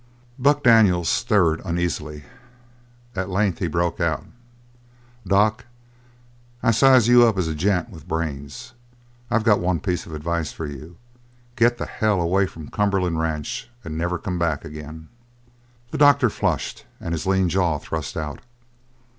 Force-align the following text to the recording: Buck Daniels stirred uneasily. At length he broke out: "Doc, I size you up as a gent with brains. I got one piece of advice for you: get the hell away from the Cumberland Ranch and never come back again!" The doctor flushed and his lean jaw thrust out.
Buck 0.39 0.63
Daniels 0.63 1.07
stirred 1.09 1.61
uneasily. 1.63 2.23
At 3.15 3.29
length 3.29 3.59
he 3.59 3.67
broke 3.67 3.99
out: 3.99 4.25
"Doc, 5.27 5.65
I 6.63 6.71
size 6.71 7.07
you 7.07 7.23
up 7.27 7.37
as 7.37 7.47
a 7.47 7.53
gent 7.53 7.91
with 7.91 8.07
brains. 8.07 8.73
I 9.29 9.37
got 9.37 9.59
one 9.59 9.79
piece 9.79 10.07
of 10.07 10.15
advice 10.15 10.51
for 10.51 10.65
you: 10.65 10.97
get 11.55 11.77
the 11.77 11.85
hell 11.85 12.19
away 12.19 12.47
from 12.47 12.65
the 12.65 12.71
Cumberland 12.71 13.19
Ranch 13.19 13.69
and 13.83 13.95
never 13.95 14.17
come 14.17 14.39
back 14.39 14.65
again!" 14.65 15.09
The 15.91 15.99
doctor 15.99 16.31
flushed 16.31 16.83
and 16.99 17.13
his 17.13 17.27
lean 17.27 17.47
jaw 17.47 17.77
thrust 17.77 18.17
out. 18.17 18.39